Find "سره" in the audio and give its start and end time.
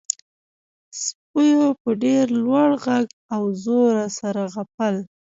4.19-4.41